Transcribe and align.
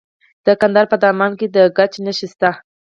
د 0.45 0.47
کندهار 0.61 0.85
په 0.91 0.97
دامان 1.03 1.31
کې 1.39 1.47
د 1.55 1.57
ګچ 1.77 1.93
نښې 2.05 2.27
شته. 2.33 2.49